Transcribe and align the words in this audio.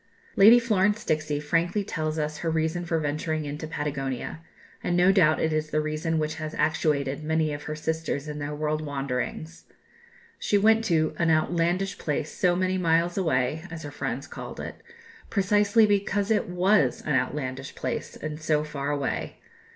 Lady 0.35 0.57
Florence 0.57 1.05
Dixie 1.05 1.39
frankly 1.39 1.83
tells 1.83 2.17
us 2.17 2.39
her 2.39 2.49
reason 2.49 2.85
for 2.85 2.97
venturing 2.97 3.45
into 3.45 3.67
Patagonia, 3.67 4.39
and 4.83 4.97
no 4.97 5.11
doubt 5.11 5.39
it 5.39 5.53
is 5.53 5.69
the 5.69 5.79
reason 5.79 6.17
which 6.17 6.33
has 6.37 6.55
actuated 6.55 7.23
many 7.23 7.53
of 7.53 7.61
her 7.65 7.75
sisters 7.75 8.27
in 8.27 8.39
their 8.39 8.55
world 8.55 8.83
wanderings. 8.83 9.65
She 10.39 10.57
went 10.57 10.83
to 10.85 11.13
"an 11.19 11.29
outlandish 11.29 11.99
place 11.99 12.31
so 12.31 12.55
many 12.55 12.79
miles 12.79 13.15
away" 13.15 13.63
as 13.69 13.83
her 13.83 13.91
friends 13.91 14.25
called 14.25 14.59
it 14.59 14.81
"precisely 15.29 15.85
because 15.85 16.31
it 16.31 16.49
was 16.49 17.03
an 17.05 17.13
outlandish 17.13 17.75
place 17.75 18.15
and 18.15 18.41
so 18.41 18.63
far 18.63 18.89
away." 18.89 19.37